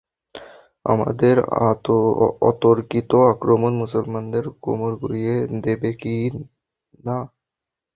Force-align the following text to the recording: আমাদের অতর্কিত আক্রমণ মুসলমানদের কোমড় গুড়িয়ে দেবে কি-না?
আমাদের 0.85 1.35
অতর্কিত 2.49 3.11
আক্রমণ 3.33 3.71
মুসলমানদের 3.81 4.45
কোমড় 4.63 4.95
গুড়িয়ে 5.01 5.35
দেবে 5.65 5.89
কি-না? 6.01 7.17